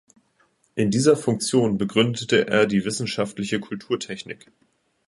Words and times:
In 0.73 0.89
dieser 0.89 1.15
Funktion 1.15 1.77
begründete 1.77 2.47
er 2.47 2.65
die 2.65 2.85
wissenschaftliche 2.85 3.59
Kulturtechnik. 3.59 4.51